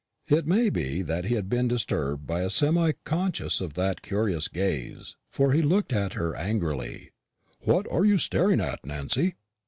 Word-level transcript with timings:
It 0.29 0.47
may 0.47 0.71
be 0.71 1.03
that 1.03 1.25
he 1.25 1.35
had 1.35 1.47
been 1.47 1.67
disturbed 1.67 2.25
by 2.25 2.41
a 2.41 2.49
semi 2.49 2.93
consciousness 3.03 3.61
of 3.61 3.75
that 3.75 4.01
curious 4.01 4.47
gaze, 4.47 5.15
for 5.29 5.51
he 5.53 5.61
looked 5.61 5.93
at 5.93 6.13
her 6.13 6.35
angrily, 6.35 7.11
"What 7.59 7.85
are 7.91 8.03
you 8.03 8.17
staring 8.17 8.59
at, 8.59 8.83
Nancy?" 8.83 9.35